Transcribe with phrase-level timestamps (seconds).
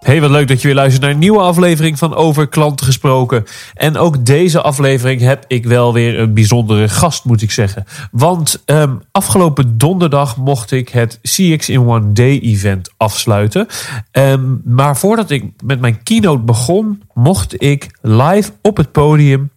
[0.00, 3.44] Hey, wat leuk dat je weer luistert naar een nieuwe aflevering van Over Klanten Gesproken.
[3.74, 7.84] En ook deze aflevering heb ik wel weer een bijzondere gast, moet ik zeggen.
[8.10, 13.66] Want ehm, afgelopen donderdag mocht ik het CX in One Day event afsluiten.
[14.10, 19.50] Ehm, maar voordat ik met mijn keynote begon, mocht ik live op het podium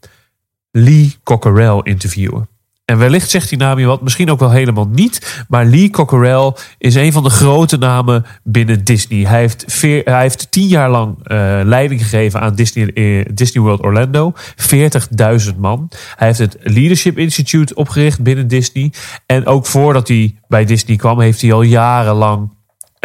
[0.71, 2.52] Lee Cockerell interviewen.
[2.85, 5.43] En wellicht zegt die naam wat, misschien ook wel helemaal niet.
[5.47, 9.25] Maar Lee Cockerell is een van de grote namen binnen Disney.
[9.25, 13.63] Hij heeft, veer, hij heeft tien jaar lang uh, leiding gegeven aan Disney, uh, Disney
[13.63, 14.33] World Orlando.
[15.51, 15.89] 40.000 man.
[16.15, 18.93] Hij heeft het Leadership Institute opgericht binnen Disney.
[19.25, 22.53] En ook voordat hij bij Disney kwam, heeft hij al jarenlang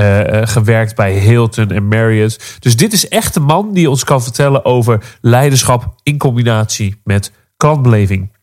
[0.01, 2.56] uh, gewerkt bij Hilton en Marriott.
[2.59, 7.33] Dus dit is echt een man die ons kan vertellen over leiderschap in combinatie met
[7.56, 8.37] klantbeleving.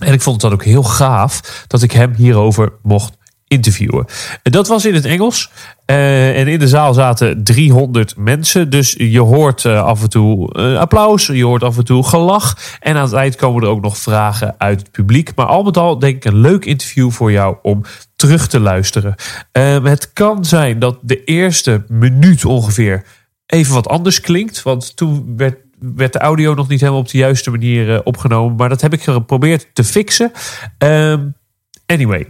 [0.00, 3.18] En ik vond het dan ook heel gaaf dat ik hem hierover mocht
[3.50, 4.06] interviewen.
[4.42, 5.50] En dat was in het Engels.
[5.86, 8.70] Uh, en in de zaal zaten 300 mensen.
[8.70, 12.56] Dus je hoort uh, af en toe uh, applaus, je hoort af en toe gelach.
[12.80, 15.32] En aan het eind komen er ook nog vragen uit het publiek.
[15.34, 17.82] Maar al met al denk ik een leuk interview voor jou om
[18.16, 19.14] terug te luisteren.
[19.82, 23.04] het kan zijn dat de eerste minuut ongeveer
[23.46, 24.62] even wat anders klinkt.
[24.62, 28.56] Want toen werd werd de audio nog niet helemaal op de juiste manier uh, opgenomen.
[28.56, 30.32] Maar dat heb ik geprobeerd te fixen.
[30.78, 31.34] Um,
[31.86, 32.26] anyway,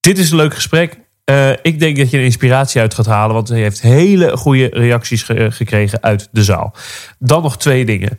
[0.00, 1.00] dit is een leuk gesprek.
[1.30, 3.34] Uh, ik denk dat je er inspiratie uit gaat halen.
[3.34, 6.74] Want hij heeft hele goede reacties ge gekregen uit de zaal.
[7.18, 8.16] Dan nog twee dingen.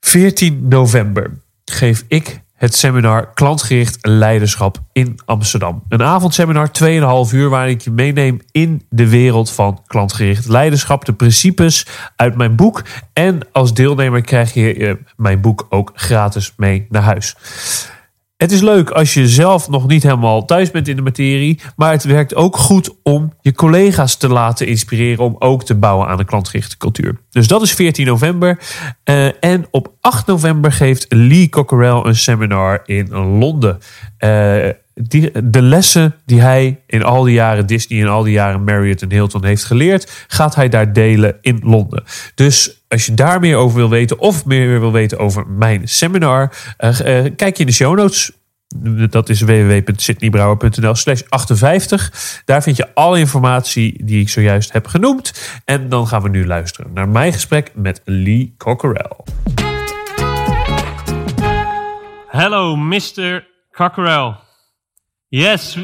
[0.00, 1.30] 14 november
[1.64, 5.82] geef ik het seminar Klantgericht Leiderschap in Amsterdam.
[5.88, 6.70] Een avondseminar,
[7.28, 11.04] 2,5 uur, waar ik je meeneem in de wereld van klantgericht leiderschap.
[11.04, 11.86] De principes
[12.16, 12.82] uit mijn boek.
[13.12, 17.36] En als deelnemer krijg je mijn boek ook gratis mee naar huis.
[18.38, 21.60] Het is leuk als je zelf nog niet helemaal thuis bent in de materie.
[21.76, 25.24] Maar het werkt ook goed om je collega's te laten inspireren.
[25.24, 27.18] Om ook te bouwen aan een klantgerichte cultuur.
[27.30, 28.58] Dus dat is 14 november.
[29.04, 33.78] Uh, en op 8 november geeft Lee Cockerell een seminar in Londen.
[34.18, 38.64] Uh, die, de lessen die hij in al die jaren Disney en al die jaren
[38.64, 42.04] Marriott en Hilton heeft geleerd, gaat hij daar delen in Londen.
[42.34, 46.52] Dus als je daar meer over wil weten of meer wil weten over mijn seminar,
[46.78, 48.30] uh, uh, kijk je in de show notes.
[49.10, 52.42] Dat is www.sydneybrouwer.nl slash 58.
[52.44, 55.60] Daar vind je alle informatie die ik zojuist heb genoemd.
[55.64, 59.16] En dan gaan we nu luisteren naar mijn gesprek met Lee Cockerell.
[62.26, 63.46] Hello, Mr.
[63.72, 64.34] Cockerell.
[65.28, 65.78] Yes.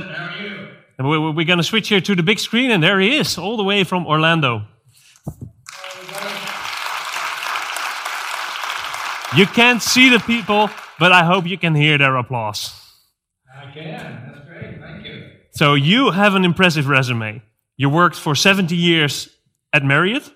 [0.96, 3.64] We're going to switch here to the big screen, and there he is, all the
[3.64, 4.62] way from Orlando.
[9.36, 12.72] You can't see the people, but I hope you can hear their applause.
[13.52, 14.32] I can.
[14.32, 14.80] That's great.
[14.80, 15.30] Thank you.
[15.50, 17.42] So, you have an impressive resume.
[17.76, 19.28] You worked for 70 years
[19.72, 20.30] at Marriott.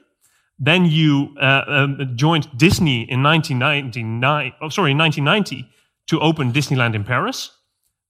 [0.58, 5.64] Then you uh, um, joined Disney in 1999, oh, sorry, 1990
[6.08, 7.52] to open Disneyland in Paris.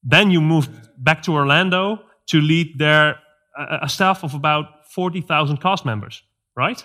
[0.03, 3.17] Then you moved back to Orlando to lead their
[3.59, 6.23] uh, a staff of about 40,000 cast members,
[6.57, 6.83] right?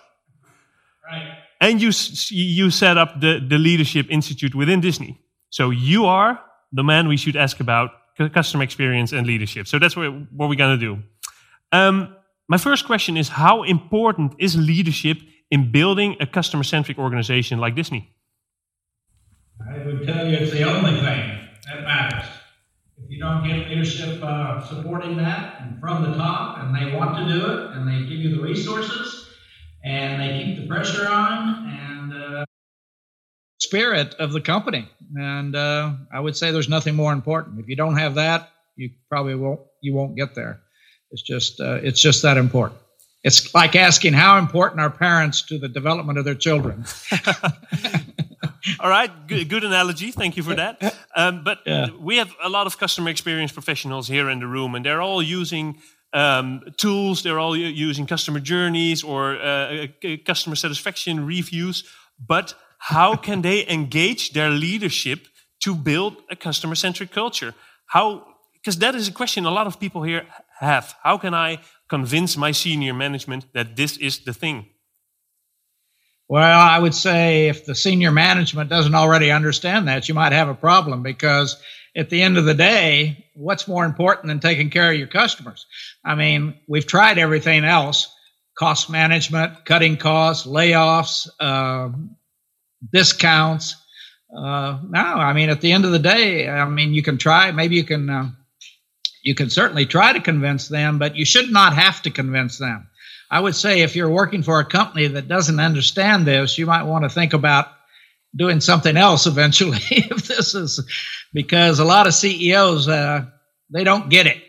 [1.06, 1.38] Right.
[1.64, 1.92] And you
[2.30, 5.18] you set up the the leadership institute within Disney.
[5.50, 6.40] So you are
[6.74, 7.92] the man we should ask about
[8.34, 9.68] customer experience and leadership.
[9.68, 11.04] So that's what, what we're going to do.
[11.72, 12.16] Um,
[12.50, 15.18] my first question is how important is leadership
[15.50, 18.10] in building a customer centric organization like Disney?
[19.72, 22.28] I would tell you it's the only thing that matters
[22.98, 27.18] if you don't get leadership uh, supporting that and from the top and they want
[27.18, 29.23] to do it and they give you the resources
[29.84, 32.46] and they keep the pressure on and uh,
[33.60, 37.76] spirit of the company and uh, i would say there's nothing more important if you
[37.76, 40.62] don't have that you probably won't you won't get there
[41.12, 42.80] it's just uh, it's just that important
[43.24, 46.84] it's like asking how important are parents to the development of their children
[48.80, 50.12] All right, good, good, analogy.
[50.12, 50.96] Thank you for that.
[51.16, 51.90] Um, but yeah.
[52.00, 55.22] we have a lot of customer experience professionals here in the room, and they're all
[55.22, 55.80] using
[56.14, 57.24] um, tools.
[57.24, 59.88] They're all using customer journeys or uh,
[60.26, 61.84] customer satisfaction reviews.
[62.20, 65.28] But how can they engage their leadership
[65.64, 67.54] to build a customer-centric culture?
[67.86, 68.26] How?
[68.54, 70.26] Because that is a question a lot of people here
[70.60, 70.96] have.
[71.04, 74.68] How can I convince my senior management that this is the thing?
[76.30, 80.50] Well, I would say if the senior management doesn't already understand that, you might have
[80.50, 81.58] a problem because
[81.96, 85.66] at the end of the day, what's more important than taking care of your customers?
[86.04, 88.14] I mean, we've tried everything else
[88.58, 91.90] cost management, cutting costs, layoffs, uh,
[92.92, 93.76] discounts.
[94.36, 97.52] Uh, no, I mean, at the end of the day, I mean, you can try,
[97.52, 98.30] maybe you can, uh,
[99.24, 102.88] you can certainly try to convince them, but you should not have to convince them.
[103.32, 106.84] I would say if you're working for a company that doesn't understand this, you might
[106.84, 107.68] want to think about
[108.36, 109.80] doing something else eventually.
[109.92, 110.84] if this is
[111.34, 113.26] because a lot of CEOs uh,
[113.74, 114.42] they don't get it.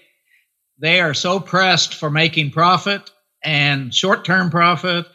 [0.79, 3.11] They are so pressed for making profit
[3.43, 5.07] and short-term profit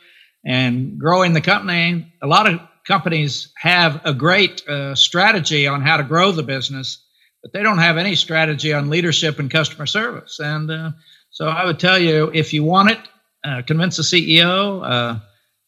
[0.46, 2.12] and growing the company.
[2.22, 7.06] A lot of companies have a great uh, strategy on how to grow the business,
[7.44, 10.40] but they don't have any strategy on leadership and customer service.
[10.40, 10.92] And uh,
[11.30, 13.00] so I would tell you if you want it,
[13.44, 14.82] uh, convince the CEO.
[14.84, 15.20] Uh,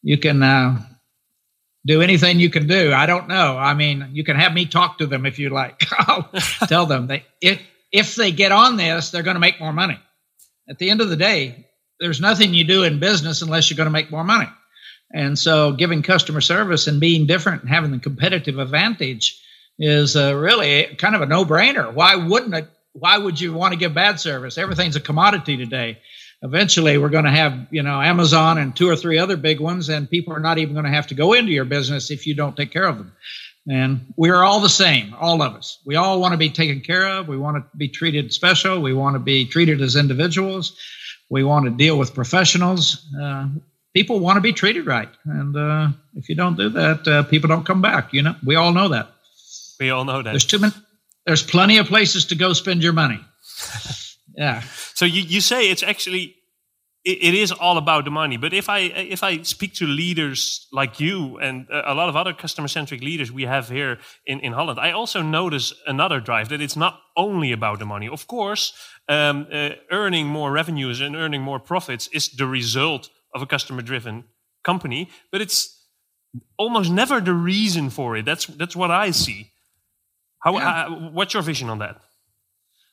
[0.02, 0.82] you can uh,
[1.84, 2.92] do anything you can do.
[2.92, 3.56] I don't know.
[3.58, 5.82] I mean, you can have me talk to them if you like.
[5.98, 6.30] I'll
[6.66, 9.98] tell them that if if they get on this, they're going to make more money.
[10.68, 11.66] At the end of the day,
[12.00, 14.48] there's nothing you do in business unless you're going to make more money.
[15.12, 19.38] And so, giving customer service and being different and having the competitive advantage
[19.78, 21.92] is uh, really kind of a no-brainer.
[21.92, 22.68] Why wouldn't it?
[22.94, 24.56] Why would you want to give bad service?
[24.56, 25.98] Everything's a commodity today
[26.42, 29.88] eventually we're going to have you know amazon and two or three other big ones
[29.88, 32.34] and people are not even going to have to go into your business if you
[32.34, 33.12] don't take care of them.
[33.68, 35.78] And we're all the same all of us.
[35.86, 37.28] We all want to be taken care of.
[37.28, 38.82] We want to be treated special.
[38.82, 40.76] We want to be treated as individuals.
[41.30, 43.06] We want to deal with professionals.
[43.20, 43.48] Uh,
[43.94, 45.08] people want to be treated right.
[45.24, 48.34] And uh, if you don't do that uh, people don't come back you know?
[48.44, 49.12] We all know that.
[49.78, 50.30] We all know that.
[50.30, 50.74] There's too many
[51.24, 53.20] there's plenty of places to go spend your money.
[54.34, 54.62] Yeah.
[55.02, 56.36] So you, you say it's actually
[57.04, 58.36] it, is all about the money.
[58.36, 62.32] But if I if I speak to leaders like you and a lot of other
[62.32, 66.60] customer centric leaders we have here in in Holland, I also notice another drive that
[66.60, 68.08] it's not only about the money.
[68.08, 68.74] Of course,
[69.08, 73.82] um, uh, earning more revenues and earning more profits is the result of a customer
[73.82, 74.24] driven
[74.62, 75.84] company, but it's
[76.56, 78.24] almost never the reason for it.
[78.24, 79.50] That's that's what I see.
[80.38, 80.52] How?
[80.52, 80.86] Yeah.
[80.86, 81.96] Uh, what's your vision on that?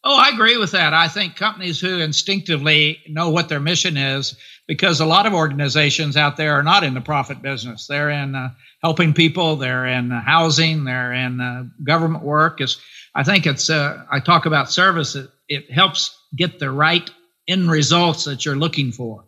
[0.04, 0.94] Oh, I agree with that.
[0.94, 6.16] I think companies who instinctively know what their mission is, because a lot of organizations
[6.16, 7.88] out there are not in the profit business.
[7.88, 8.50] They're in uh,
[8.81, 9.57] helping people.
[9.57, 10.86] They're in housing.
[10.86, 12.62] They're in uh, government work.
[12.62, 12.78] Is
[13.13, 13.69] I think it's.
[13.69, 15.16] Uh, I talk about service.
[15.16, 17.10] It, it helps get the right
[17.48, 19.25] end results that you're looking for.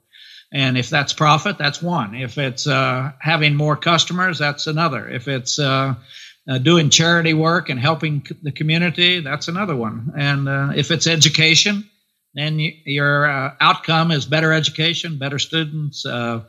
[0.53, 2.13] And if that's profit, that's one.
[2.13, 5.07] If it's uh, having more customers, that's another.
[5.07, 5.95] If it's uh,
[6.49, 10.11] uh, doing charity work and helping the community, that's another one.
[10.17, 11.89] And uh, if it's education,
[12.33, 16.05] then you, your uh, outcome is better education, better students.
[16.05, 16.41] Uh,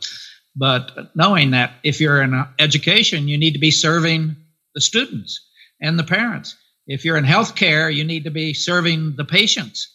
[0.55, 4.37] but knowing that if you're in education, you need to be serving
[4.75, 5.41] the students
[5.81, 6.57] and the parents.
[6.87, 9.89] If you're in healthcare, you need to be serving the patients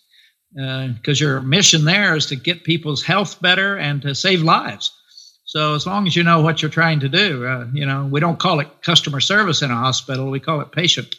[0.54, 4.92] because uh, your mission there is to get people's health better and to save lives.
[5.48, 8.20] So as long as you know what you're trying to do, uh, you know, we
[8.20, 10.30] don't call it customer service in a hospital.
[10.30, 11.16] We call it patient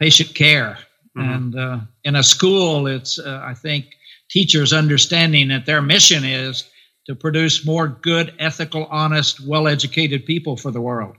[0.00, 0.78] patient care.
[1.16, 1.32] Mm-hmm.
[1.32, 3.86] And uh, in a school, it's uh, I think
[4.28, 6.64] teachers understanding that their mission is
[7.06, 11.16] to produce more good, ethical, honest, well-educated people for the world.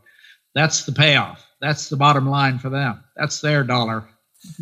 [0.53, 1.45] That's the payoff.
[1.61, 3.03] That's the bottom line for them.
[3.15, 4.03] That's their dollar.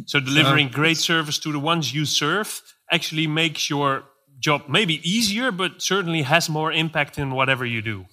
[0.05, 4.03] So delivering great service to the ones you serve actually makes your
[4.45, 8.05] job maybe easier, but certainly has more impact in whatever you do.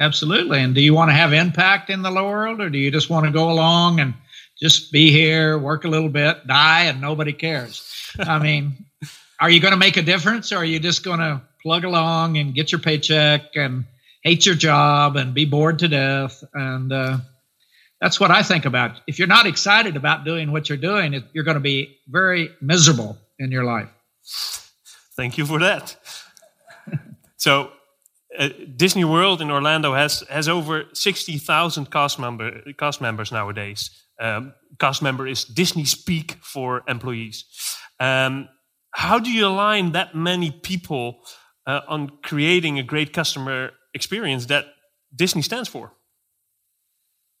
[0.00, 0.60] Absolutely.
[0.60, 3.10] And do you want to have impact in the low world, or do you just
[3.10, 4.14] want to go along and
[4.58, 7.86] just be here, work a little bit, die, and nobody cares?
[8.18, 8.86] I mean,
[9.38, 12.38] are you going to make a difference, or are you just going to plug along
[12.38, 13.84] and get your paycheck and
[14.22, 16.42] hate your job and be bored to death?
[16.54, 17.18] And uh,
[18.00, 19.00] that's what I think about.
[19.06, 23.18] If you're not excited about doing what you're doing, you're going to be very miserable
[23.38, 23.88] in your life.
[25.16, 25.96] Thank you for that.
[27.36, 27.72] so,
[28.38, 33.90] uh, Disney World in Orlando has has over sixty thousand cast member cast members nowadays.
[34.20, 37.44] Um, cast member is Disney speak for employees.
[37.98, 38.48] Um,
[38.90, 41.20] how do you align that many people
[41.66, 44.66] uh, on creating a great customer experience that
[45.14, 45.92] Disney stands for?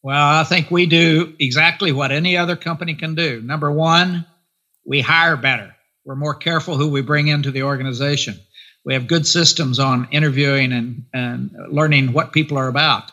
[0.02, 3.40] Well, I think we do exactly what any other company can do.
[3.40, 4.24] Number one,
[4.84, 5.75] we hire better.
[6.06, 8.38] We're more careful who we bring into the organization.
[8.84, 13.10] We have good systems on interviewing and, and learning what people are about.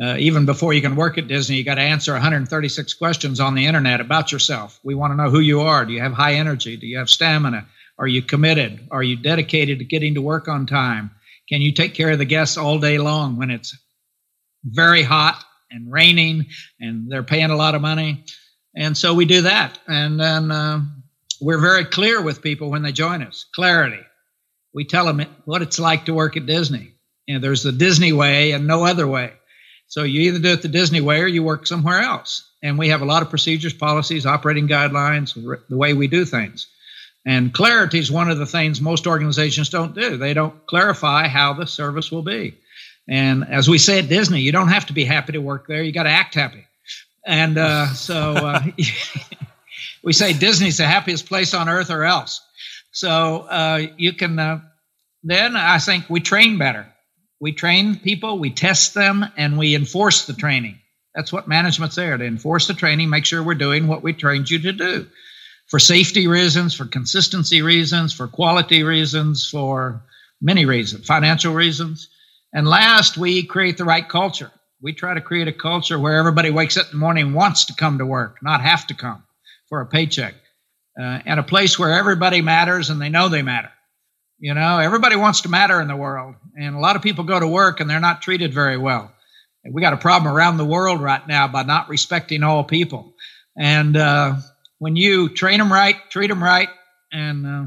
[0.00, 3.54] Uh, even before you can work at Disney, you got to answer 136 questions on
[3.54, 4.80] the internet about yourself.
[4.82, 5.84] We want to know who you are.
[5.84, 6.76] Do you have high energy?
[6.76, 7.66] Do you have stamina?
[7.98, 8.88] Are you committed?
[8.90, 11.10] Are you dedicated to getting to work on time?
[11.48, 13.76] Can you take care of the guests all day long when it's
[14.64, 16.46] very hot and raining,
[16.80, 18.24] and they're paying a lot of money.
[18.74, 19.78] And so we do that.
[19.86, 20.80] And then uh,
[21.40, 24.00] we're very clear with people when they join us clarity.
[24.72, 26.92] We tell them what it's like to work at Disney.
[27.28, 29.32] Know, there's the Disney way and no other way.
[29.86, 32.48] So you either do it the Disney way or you work somewhere else.
[32.62, 35.34] And we have a lot of procedures, policies, operating guidelines,
[35.68, 36.68] the way we do things.
[37.26, 40.16] And clarity is one of the things most organizations don't do.
[40.16, 42.56] They don't clarify how the service will be.
[43.08, 45.82] And as we say at Disney, you don't have to be happy to work there.
[45.82, 46.64] You got to act happy.
[47.26, 48.62] And uh, so uh,
[50.02, 52.40] we say Disney's the happiest place on earth or else.
[52.92, 54.60] So uh, you can, uh,
[55.22, 56.86] then I think we train better.
[57.40, 60.78] We train people, we test them, and we enforce the training.
[61.14, 64.50] That's what management's there to enforce the training, make sure we're doing what we trained
[64.50, 65.06] you to do
[65.66, 70.02] for safety reasons, for consistency reasons, for quality reasons, for
[70.40, 72.08] many reasons, financial reasons.
[72.52, 74.50] And last, we create the right culture.
[74.82, 77.74] We try to create a culture where everybody wakes up in the morning wants to
[77.74, 79.22] come to work, not have to come
[79.70, 80.34] for a paycheck,
[81.00, 83.70] uh, and a place where everybody matters and they know they matter.
[84.38, 87.40] You know, everybody wants to matter in the world, and a lot of people go
[87.40, 89.10] to work and they're not treated very well.
[89.70, 93.14] We got a problem around the world right now by not respecting all people.
[93.58, 94.36] And uh,
[94.78, 96.68] when you train them right, treat them right,
[97.12, 97.66] and uh,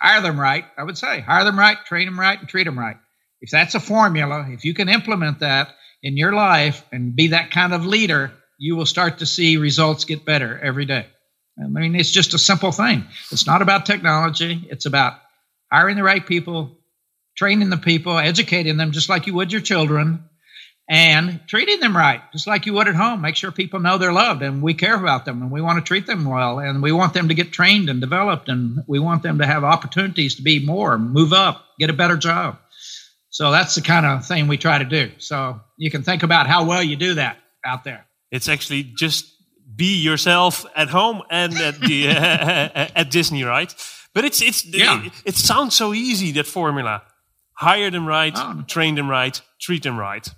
[0.00, 2.78] hire them right, I would say hire them right, train them right, and treat them
[2.78, 2.96] right.
[3.40, 7.50] If that's a formula, if you can implement that in your life and be that
[7.50, 11.06] kind of leader, you will start to see results get better every day.
[11.62, 13.04] I mean, it's just a simple thing.
[13.30, 14.66] It's not about technology.
[14.70, 15.14] It's about
[15.70, 16.78] hiring the right people,
[17.36, 20.24] training the people, educating them just like you would your children,
[20.88, 23.20] and treating them right, just like you would at home.
[23.20, 25.86] Make sure people know they're loved and we care about them and we want to
[25.86, 29.22] treat them well and we want them to get trained and developed and we want
[29.22, 32.58] them to have opportunities to be more, move up, get a better job.
[33.30, 35.12] So that's the kind of thing we try to do.
[35.18, 38.06] So you can think about how well you do that out there.
[38.30, 39.30] It's actually just
[39.78, 42.12] be yourself at home and at the uh,
[43.00, 43.74] at Disney, right?
[44.12, 45.04] But it's it's yeah.
[45.06, 47.02] it, it, sounds so easy that formula:
[47.52, 48.64] hire them right, oh.
[48.66, 50.28] train them right, treat them right.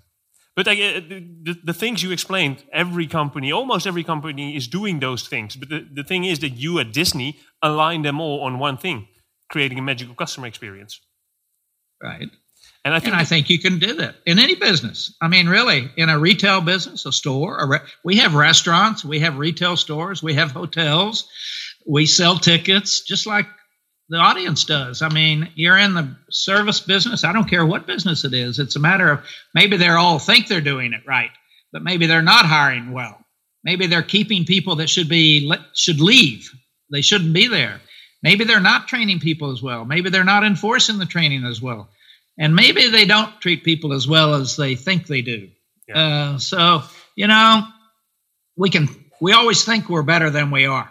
[0.57, 5.27] But uh, the, the things you explained, every company, almost every company, is doing those
[5.27, 5.57] things.
[5.57, 9.09] But the, the thing is that you at Disney align them all on one thing:
[9.49, 11.01] creating a magical customer experience.
[12.03, 12.31] Right.
[12.85, 15.15] And I think, and I think you can do that in any business.
[15.21, 19.21] I mean, really, in a retail business, a store, a re- we have restaurants, we
[19.21, 21.29] have retail stores, we have hotels,
[21.87, 23.47] we sell tickets, just like
[24.09, 25.03] the audience does.
[25.03, 27.23] I mean, you're in the service business.
[27.23, 28.59] I don't care what business it is.
[28.59, 31.31] It's a matter of maybe they all think they're doing it right,
[31.73, 33.19] but maybe they're not hiring well.
[33.63, 36.51] Maybe they're keeping people that should be should leave.
[36.91, 37.79] They shouldn't be there.
[38.23, 39.85] Maybe they're not training people as well.
[39.85, 41.91] Maybe they're not enforcing the training as well
[42.39, 45.51] and maybe they don't treat people as well as they think they do.
[45.89, 45.99] Yeah.
[45.99, 46.83] Uh, so
[47.17, 47.67] you know,
[48.57, 48.89] we can
[49.21, 50.91] we always think we're better than we are.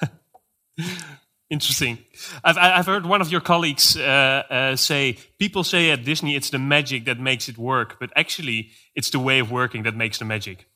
[1.50, 1.98] Interesting.
[2.44, 6.50] I've, I've heard one of your colleagues uh, uh, say people say at Disney it's
[6.50, 10.18] the magic that makes it work, but actually it's the way of working that makes
[10.18, 10.66] the magic.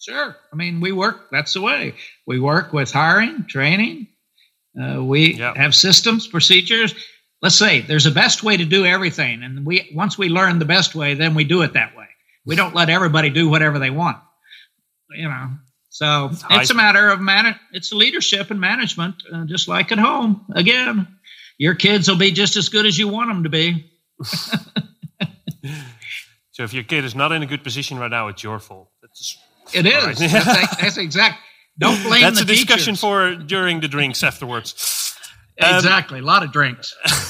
[0.00, 0.36] Sure.
[0.52, 1.94] I mean, we work, that's the way.
[2.26, 4.06] We work with hiring, training.
[4.80, 6.94] Uh, we have systems, procedures
[7.42, 10.64] let's say there's a best way to do everything and we once we learn the
[10.64, 12.06] best way then we do it that way
[12.44, 14.18] we don't let everybody do whatever they want
[15.10, 15.50] you know
[15.88, 20.44] so it's a matter of man it's leadership and management uh, just like at home
[20.54, 21.06] again
[21.58, 23.90] your kids will be just as good as you want them to be
[26.50, 28.90] so if your kid is not in a good position right now it's your fault
[29.00, 29.38] that's
[29.72, 30.30] it is right.
[30.30, 31.38] that's, that's exact
[31.78, 32.64] don't blame that's a teachers.
[32.64, 35.08] discussion for during the drinks afterwards
[35.58, 36.18] exactly.
[36.18, 36.94] Um, a lot of drinks.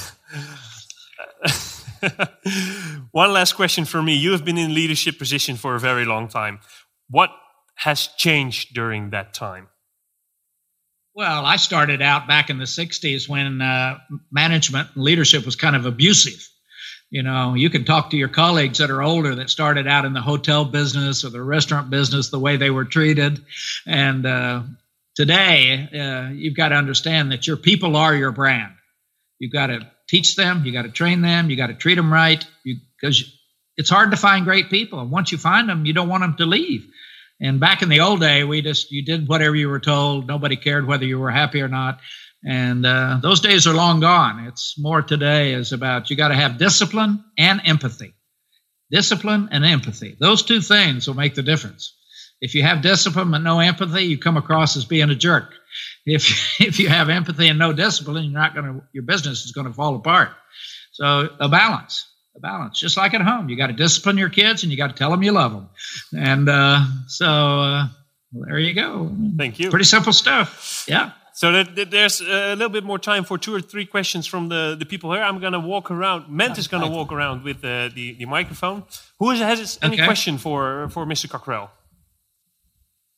[3.11, 4.15] One last question for me.
[4.15, 6.59] You have been in leadership position for a very long time.
[7.09, 7.29] What
[7.75, 9.67] has changed during that time?
[11.15, 13.97] Well, I started out back in the 60s when uh,
[14.31, 16.47] management and leadership was kind of abusive.
[17.09, 20.13] You know, you can talk to your colleagues that are older that started out in
[20.13, 23.43] the hotel business or the restaurant business, the way they were treated.
[23.87, 24.63] And uh,
[25.15, 28.73] today, uh, you've got to understand that your people are your brand.
[29.39, 32.11] You've got to teach them, you got to train them, you got to treat them
[32.11, 33.37] right, because
[33.77, 34.99] it's hard to find great people.
[34.99, 36.85] And once you find them, you don't want them to leave.
[37.41, 40.27] And back in the old day, we just you did whatever you were told.
[40.27, 42.01] Nobody cared whether you were happy or not.
[42.43, 44.47] And uh, those days are long gone.
[44.47, 48.13] It's more today is about you got to have discipline and empathy.
[48.91, 50.17] Discipline and empathy.
[50.19, 51.95] Those two things will make the difference.
[52.41, 55.53] If you have discipline but no empathy, you come across as being a jerk.
[56.05, 59.51] If if you have empathy and no discipline, you're not going to your business is
[59.51, 60.29] going to fall apart.
[60.91, 63.49] So a balance, a balance, just like at home.
[63.49, 65.69] You got to discipline your kids and you got to tell them you love them.
[66.17, 67.87] And uh, so uh,
[68.33, 69.15] well, there you go.
[69.37, 69.69] Thank you.
[69.69, 70.85] Pretty simple stuff.
[70.87, 71.11] Yeah.
[71.33, 74.49] So that, that there's a little bit more time for two or three questions from
[74.49, 75.23] the, the people here.
[75.23, 76.27] I'm going to walk around.
[76.27, 78.83] Ment is going to walk around with the, the, the microphone.
[79.19, 80.05] Who has, has any Okay.
[80.05, 81.29] question for, for Mr.
[81.29, 81.69] Cockerell?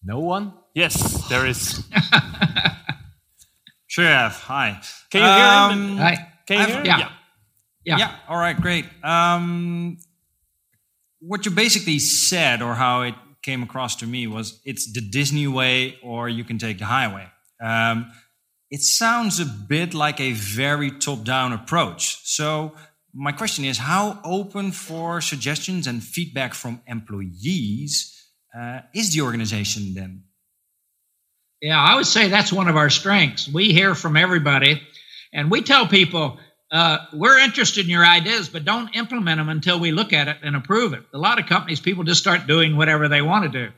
[0.03, 0.53] No one?
[0.73, 1.83] Yes, there is.
[3.87, 4.81] Chef, hi.
[5.09, 5.35] Can you hear
[5.85, 5.91] him?
[5.93, 6.19] Um, Right.
[6.47, 6.85] Can you I've- hear him?
[6.85, 7.09] yeah.
[7.83, 7.97] Yeah.
[7.97, 8.85] Yeah, all right, great.
[9.03, 9.97] Um,
[11.19, 15.47] what you basically said, or how it came across to me, was it's the Disney
[15.47, 17.27] way, or you can take the highway.
[17.59, 18.11] Um,
[18.69, 22.19] it sounds a bit like a very top down approach.
[22.23, 22.75] So,
[23.15, 28.15] my question is how open for suggestions and feedback from employees
[28.57, 30.23] uh, is the organization then?
[31.61, 33.47] Yeah, I would say that's one of our strengths.
[33.47, 34.81] We hear from everybody,
[35.31, 36.39] and we tell people
[36.71, 40.37] uh, we're interested in your ideas, but don't implement them until we look at it
[40.41, 41.03] and approve it.
[41.13, 43.73] A lot of companies, people just start doing whatever they want to do.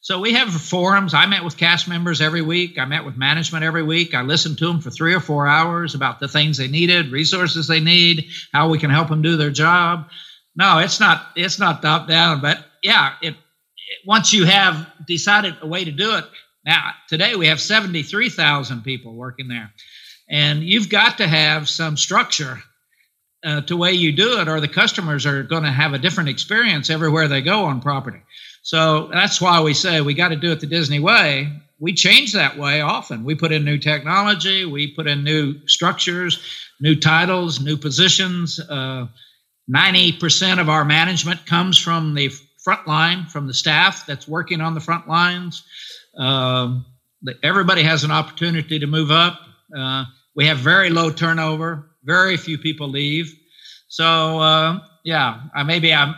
[0.00, 1.14] So we have forums.
[1.14, 2.78] I met with cast members every week.
[2.78, 4.14] I met with management every week.
[4.14, 7.66] I listened to them for three or four hours about the things they needed, resources
[7.66, 10.10] they need, how we can help them do their job.
[10.54, 11.26] No, it's not.
[11.36, 13.34] It's not top down, but yeah, it
[14.06, 16.24] once you have decided a way to do it,
[16.64, 19.72] now today we have 73,000 people working there.
[20.28, 22.62] And you've got to have some structure
[23.44, 26.30] uh, to way you do it, or the customers are going to have a different
[26.30, 28.20] experience everywhere they go on property.
[28.62, 31.52] So that's why we say we got to do it the Disney way.
[31.78, 33.24] We change that way often.
[33.24, 36.42] We put in new technology, we put in new structures,
[36.80, 38.58] new titles, new positions.
[38.58, 39.08] Uh,
[39.70, 42.30] 90% of our management comes from the
[42.64, 45.64] front line, from the staff that's working on the front lines.
[46.18, 46.86] Um,
[47.42, 49.38] everybody has an opportunity to move up.
[49.76, 50.04] Uh,
[50.34, 53.32] we have very low turnover, very few people leave.
[53.88, 56.14] So, uh, yeah, I, maybe I'm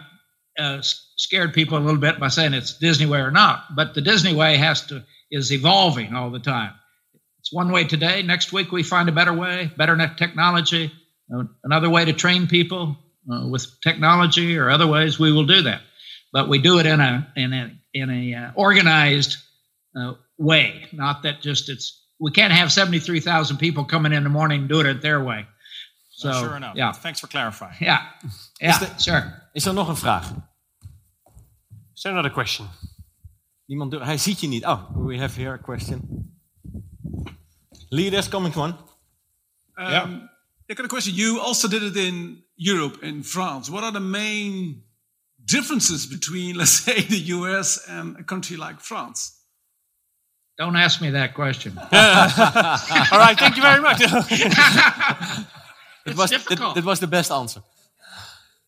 [0.59, 4.01] uh, scared people a little bit by saying it's Disney way or not, but the
[4.01, 6.73] Disney way has to is evolving all the time.
[7.41, 8.23] It's one way today.
[8.23, 10.93] Next week we find a better way, better net technology,
[11.35, 12.97] uh, another way to train people
[13.31, 15.19] uh, with technology or other ways.
[15.19, 15.83] We will do that,
[16.33, 19.37] but we do it in a in a in a uh, organized
[19.95, 20.87] uh, way.
[20.93, 24.61] Not that just it's we can't have seventy three thousand people coming in the morning
[24.61, 25.47] and do it their way.
[26.11, 26.77] So sure enough.
[26.77, 27.77] yeah, Thanks for clarifying.
[27.81, 28.01] yeah,
[28.61, 29.23] yeah, the- sure.
[29.53, 30.33] Is er nog een vraag?
[31.95, 32.67] Is there another question?
[33.67, 34.65] Niemand durft- hij ziet je niet.
[34.67, 36.31] Oh, we have here a question.
[37.89, 38.75] Leaders coming one.
[39.79, 40.29] Um,
[40.69, 41.15] I got a question.
[41.15, 43.71] You also did it in Europe, in France.
[43.71, 44.83] What are the main
[45.47, 49.33] differences between, let's say, the US and a country like France?
[50.59, 51.77] Don't ask me that question.
[51.79, 53.99] All right, thank you very much.
[56.07, 56.75] Dit It's was, dit, difficult.
[56.75, 57.63] dit was de beste answer.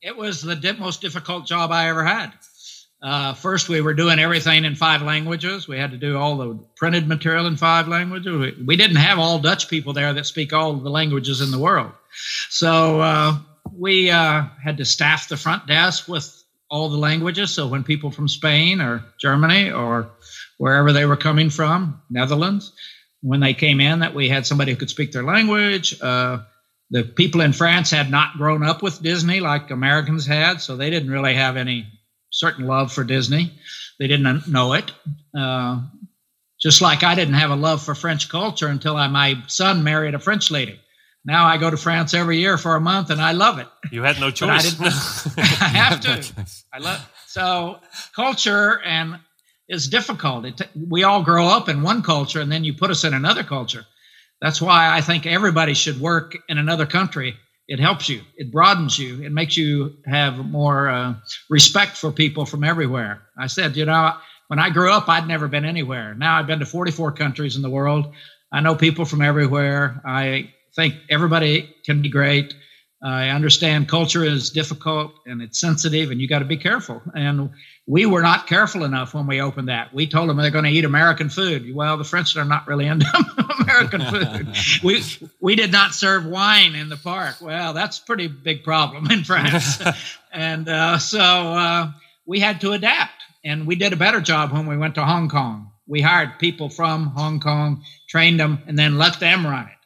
[0.02, 2.32] It was the di- most difficult job I ever had.
[3.00, 5.68] Uh, first, we were doing everything in five languages.
[5.68, 8.36] We had to do all the printed material in five languages.
[8.36, 11.58] We, we didn't have all Dutch people there that speak all the languages in the
[11.60, 11.92] world.
[12.50, 13.38] So uh,
[13.72, 16.37] we uh, had to staff the front desk with
[16.70, 17.50] all the languages.
[17.52, 20.10] So when people from Spain or Germany or
[20.58, 22.72] wherever they were coming from, Netherlands,
[23.20, 26.00] when they came in, that we had somebody who could speak their language.
[26.00, 26.38] Uh,
[26.90, 30.90] the people in France had not grown up with Disney like Americans had, so they
[30.90, 31.86] didn't really have any
[32.30, 33.52] certain love for Disney.
[33.98, 34.92] They didn't know it.
[35.36, 35.82] Uh,
[36.60, 40.14] just like I didn't have a love for French culture until I, my son married
[40.14, 40.80] a French lady.
[41.28, 43.66] Now I go to France every year for a month and I love it.
[43.92, 44.72] you had no I choice.
[44.72, 44.86] didn't.
[45.60, 46.26] I have to.
[46.72, 47.80] I love so
[48.16, 49.18] culture and
[49.68, 50.46] is difficult.
[50.46, 53.44] It, we all grow up in one culture and then you put us in another
[53.44, 53.84] culture.
[54.40, 57.36] That's why I think everybody should work in another country.
[57.66, 58.22] It helps you.
[58.38, 59.22] It broadens you.
[59.22, 61.14] It makes you have more uh,
[61.50, 63.20] respect for people from everywhere.
[63.38, 64.14] I said, you know,
[64.46, 66.14] when I grew up, I'd never been anywhere.
[66.14, 68.14] Now I've been to 44 countries in the world.
[68.50, 70.00] I know people from everywhere.
[70.06, 72.54] I think everybody can be great.
[73.02, 77.02] I understand culture is difficult and it's sensitive, and you got to be careful.
[77.14, 77.50] And
[77.86, 79.92] we were not careful enough when we opened that.
[79.92, 81.74] We told them they're going to eat American food.
[81.74, 83.06] Well, the French are not really into
[83.60, 84.56] American food.
[84.84, 85.02] we
[85.40, 87.36] we did not serve wine in the park.
[87.40, 89.82] Well, that's a pretty big problem in France.
[90.32, 91.90] and uh, so uh,
[92.24, 95.28] we had to adapt, and we did a better job when we went to Hong
[95.28, 95.72] Kong.
[95.88, 99.77] We hired people from Hong Kong, trained them, and then let them run it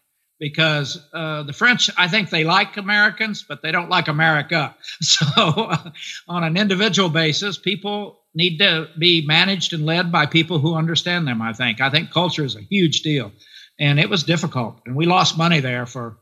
[0.43, 4.75] because uh, the French, I think they like Americans, but they don't like America.
[5.01, 5.91] So, uh,
[6.27, 11.29] on an individual basis, people need to be managed and led by people who understand
[11.29, 11.41] them.
[11.41, 11.81] I think.
[11.81, 13.31] I think culture is a huge deal,
[13.79, 16.19] and it was difficult, and we lost money there for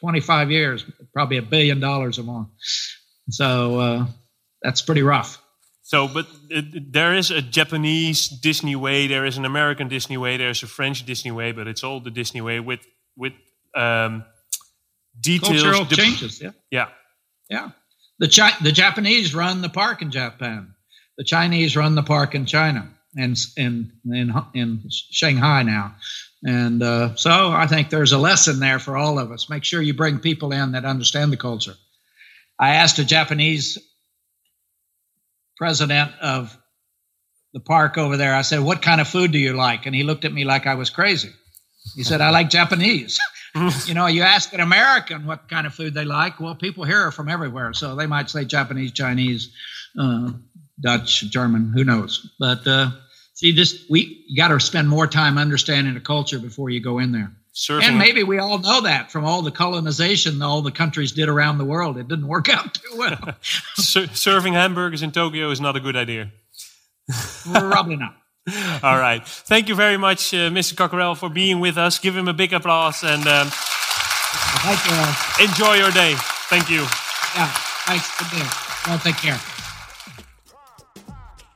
[0.00, 2.48] 25 years, probably a billion dollars or more.
[3.30, 4.06] So uh,
[4.62, 5.40] that's pretty rough.
[5.82, 10.36] So, but uh, there is a Japanese Disney way, there is an American Disney way,
[10.36, 12.80] there's a French Disney way, but it's all the Disney way with
[13.18, 13.34] with
[13.74, 14.24] um,
[15.20, 15.62] details.
[15.62, 16.40] Cultural changes.
[16.40, 16.52] Yeah.
[16.70, 16.88] Yeah.
[17.50, 17.70] Yeah.
[18.18, 20.74] The Chi- the Japanese run the park in Japan.
[21.18, 25.96] The Chinese run the park in China and in in in Shanghai now.
[26.44, 29.50] And uh, so I think there's a lesson there for all of us.
[29.50, 31.74] Make sure you bring people in that understand the culture.
[32.58, 33.78] I asked a Japanese
[35.56, 36.56] president of
[37.52, 38.34] the park over there.
[38.34, 40.66] I said, "What kind of food do you like?" And he looked at me like
[40.66, 41.30] I was crazy.
[41.94, 43.18] He said, "I like Japanese."
[43.86, 46.40] you know, you ask an American what kind of food they like.
[46.40, 49.50] Well, people here are from everywhere, so they might say Japanese, Chinese,
[49.98, 50.32] uh,
[50.80, 52.30] Dutch, German, who knows?
[52.38, 52.90] But uh,
[53.34, 57.12] see, this we got to spend more time understanding the culture before you go in
[57.12, 57.32] there.
[57.52, 61.28] Serving, And maybe we all know that from all the colonization all the countries did
[61.28, 61.98] around the world.
[61.98, 63.34] It didn't work out too well.
[63.74, 66.30] ser- serving hamburgers in Tokyo is not a good idea.
[67.52, 68.16] Probably not.
[68.82, 69.26] All right.
[69.26, 70.76] Thank you very much, uh, Mr.
[70.76, 71.98] Cockerell, for being with us.
[71.98, 75.44] Give him a big applause and um, Thank you.
[75.46, 76.14] enjoy your day.
[76.48, 76.82] Thank you.
[77.34, 77.50] Yeah,
[77.86, 78.08] thanks.
[78.18, 78.48] Good deal.
[78.86, 79.57] Well, take care.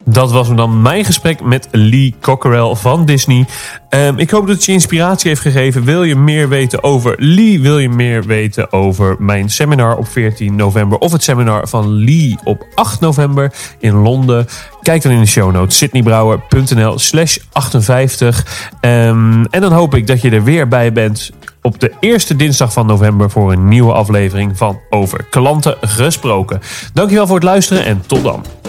[0.04, 3.46] Dat was hem dan mijn gesprek met Lee Cockerell van Disney.
[3.88, 5.84] Ehm, ik hoop dat het je inspiratie heeft gegeven.
[5.84, 7.60] Wil je meer weten over Lee?
[7.60, 10.98] Wil je meer weten over mijn seminar op 14 november?
[10.98, 14.46] Of het seminar van Lee op 8 november in Londen?
[14.82, 15.76] Kijk dan in de show notes.
[15.76, 18.70] sydneybrouwer.nl slash 58.
[18.80, 21.30] Ehm, en dan hoop ik dat je er weer bij bent
[21.62, 26.60] op de eerste dinsdag van november voor een nieuwe aflevering van Over Klanten Gesproken.
[26.92, 28.61] Dankjewel voor het luisteren en tot dan.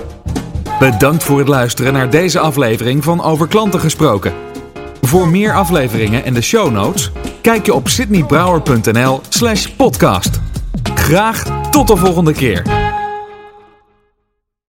[0.92, 4.34] Bedankt voor het luisteren naar deze aflevering van Over Klanten Gesproken.
[5.02, 10.40] Voor meer afleveringen en de show notes, kijk je op sydneybrouwer.nl slash podcast.
[10.96, 12.83] Graag tot de volgende keer.